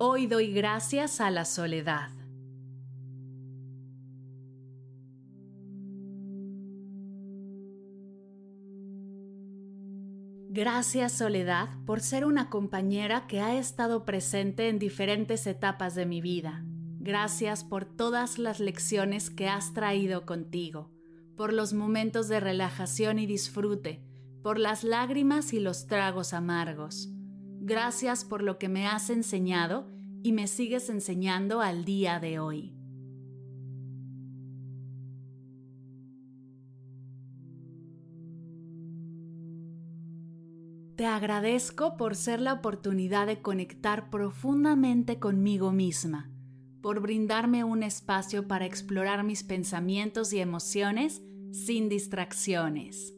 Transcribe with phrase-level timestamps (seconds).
[0.00, 2.10] Hoy doy gracias a la soledad.
[10.50, 16.20] Gracias Soledad por ser una compañera que ha estado presente en diferentes etapas de mi
[16.20, 16.64] vida.
[17.00, 20.92] Gracias por todas las lecciones que has traído contigo,
[21.36, 24.00] por los momentos de relajación y disfrute,
[24.44, 27.10] por las lágrimas y los tragos amargos.
[27.68, 29.86] Gracias por lo que me has enseñado
[30.22, 32.72] y me sigues enseñando al día de hoy.
[40.96, 46.30] Te agradezco por ser la oportunidad de conectar profundamente conmigo misma,
[46.80, 53.17] por brindarme un espacio para explorar mis pensamientos y emociones sin distracciones.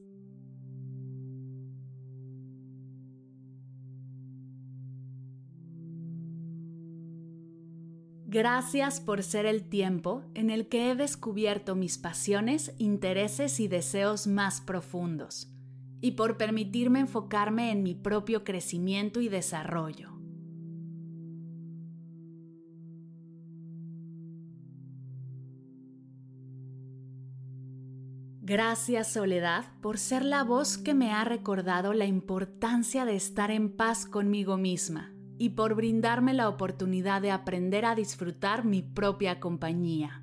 [8.32, 14.28] Gracias por ser el tiempo en el que he descubierto mis pasiones, intereses y deseos
[14.28, 15.52] más profundos,
[16.00, 20.12] y por permitirme enfocarme en mi propio crecimiento y desarrollo.
[28.42, 33.74] Gracias Soledad por ser la voz que me ha recordado la importancia de estar en
[33.76, 40.22] paz conmigo misma y por brindarme la oportunidad de aprender a disfrutar mi propia compañía.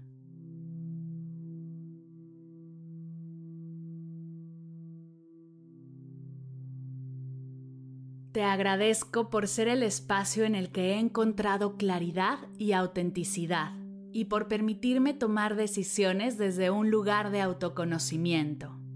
[8.31, 13.71] Te agradezco por ser el espacio en el que he encontrado claridad y autenticidad
[14.11, 18.86] y por permitirme tomar decisiones desde un lugar de autoconocimiento.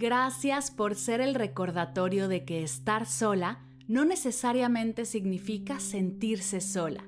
[0.00, 7.04] Gracias por ser el recordatorio de que estar sola no necesariamente significa sentirse sola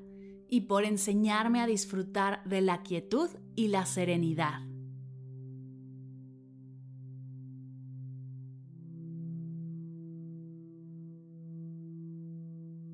[0.47, 4.60] y por enseñarme a disfrutar de la quietud y la serenidad.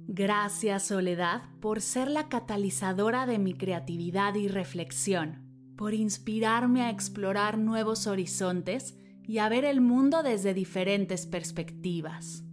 [0.06, 7.58] Gracias Soledad por ser la catalizadora de mi creatividad y reflexión, por inspirarme a explorar
[7.58, 8.94] nuevos horizontes
[9.28, 12.44] y a ver el mundo desde diferentes perspectivas.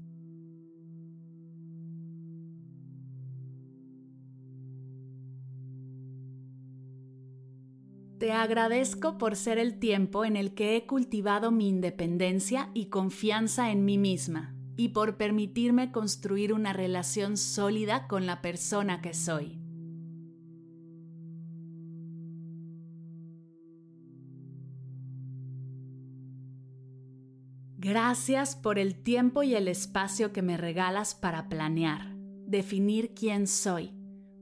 [8.19, 13.71] Te agradezco por ser el tiempo en el que he cultivado mi independencia y confianza
[13.71, 19.64] en mí misma y por permitirme construir una relación sólida con la persona que soy.
[27.87, 32.15] Gracias por el tiempo y el espacio que me regalas para planear,
[32.47, 33.93] definir quién soy,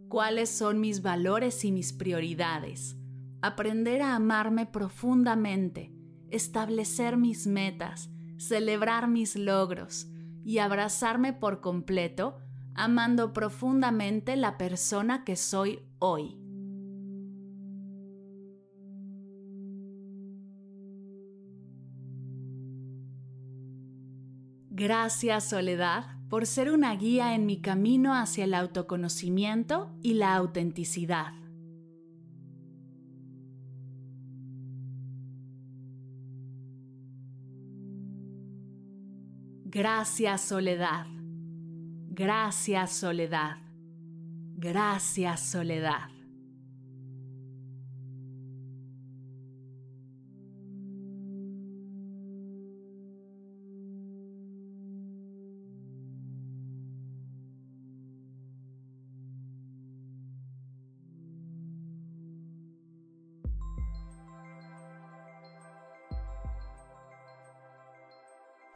[0.08, 2.96] cuáles son mis valores y mis prioridades,
[3.42, 5.94] aprender a amarme profundamente,
[6.30, 10.08] establecer mis metas, celebrar mis logros
[10.46, 12.38] y abrazarme por completo,
[12.76, 16.43] amando profundamente la persona que soy hoy.
[24.76, 31.34] Gracias Soledad por ser una guía en mi camino hacia el autoconocimiento y la autenticidad.
[39.66, 41.06] Gracias Soledad.
[42.10, 43.58] Gracias Soledad.
[44.56, 46.10] Gracias Soledad.